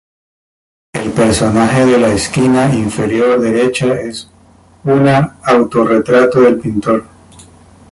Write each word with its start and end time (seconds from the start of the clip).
El 0.93 1.11
personaje 1.11 1.85
de 1.85 1.99
la 1.99 2.07
esquina 2.07 2.73
inferior 2.73 3.39
derecha 3.39 4.01
es 4.01 4.27
una 4.83 5.37
autorretrato 5.43 6.41
del 6.41 6.57
pintor. 6.59 7.05